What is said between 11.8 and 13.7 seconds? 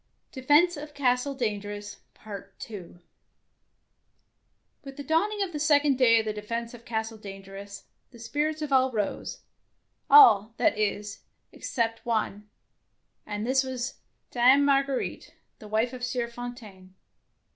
one, and this